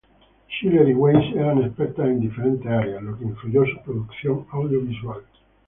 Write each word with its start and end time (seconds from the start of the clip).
Schiller 0.47 0.89
y 0.89 0.95
Weiss 0.95 1.35
eran 1.35 1.61
expertas 1.63 2.07
en 2.07 2.21
diferentes 2.21 2.65
áreas, 2.65 3.03
lo 3.03 3.19
que 3.19 3.23
influyó 3.25 3.63
su 3.67 3.79
producción 3.83 4.47
audiovisual. 4.49 5.21